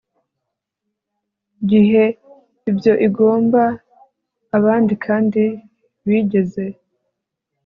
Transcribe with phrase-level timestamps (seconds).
[1.69, 2.03] gihe
[2.69, 3.63] ibyo igomba
[4.57, 5.43] abandi kandi
[6.07, 6.63] bigeze